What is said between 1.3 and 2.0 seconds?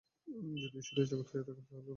হইয়া থাকেন, তবে সবই ঈশ্বর।